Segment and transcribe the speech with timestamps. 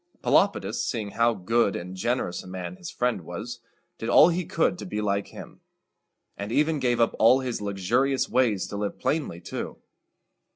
[0.23, 3.59] Pelopidas, seeing how good and generous a man his friend was,
[3.99, 5.61] did all he could to be like him,
[6.35, 9.77] and even gave up all his luxurious ways to live plainly too.